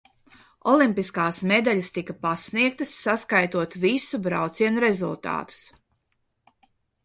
[0.71, 5.63] Olimpiskās medaļas tika pasniegtas saskaitot visu braucienu rezultātus.